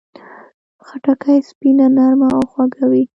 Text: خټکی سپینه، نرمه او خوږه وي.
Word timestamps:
خټکی 0.85 1.37
سپینه، 1.49 1.85
نرمه 1.97 2.27
او 2.35 2.43
خوږه 2.51 2.85
وي. 2.91 3.03